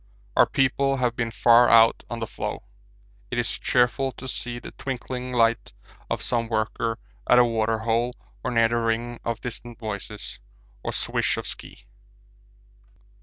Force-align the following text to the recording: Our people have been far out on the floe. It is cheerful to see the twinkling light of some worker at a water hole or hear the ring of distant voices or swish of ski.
Our 0.35 0.47
people 0.47 0.97
have 0.97 1.15
been 1.15 1.29
far 1.29 1.69
out 1.69 2.01
on 2.09 2.17
the 2.17 2.25
floe. 2.25 2.63
It 3.29 3.37
is 3.37 3.47
cheerful 3.59 4.11
to 4.13 4.27
see 4.27 4.57
the 4.57 4.71
twinkling 4.71 5.31
light 5.31 5.73
of 6.09 6.23
some 6.23 6.47
worker 6.47 6.97
at 7.29 7.37
a 7.37 7.45
water 7.45 7.77
hole 7.77 8.13
or 8.43 8.51
hear 8.51 8.67
the 8.67 8.77
ring 8.77 9.19
of 9.23 9.41
distant 9.41 9.77
voices 9.77 10.39
or 10.83 10.91
swish 10.91 11.37
of 11.37 11.45
ski. 11.45 11.85